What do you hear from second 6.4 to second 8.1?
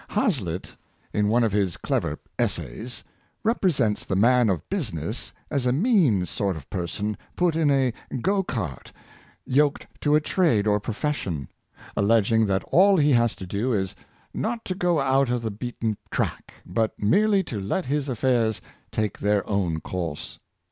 of person put in a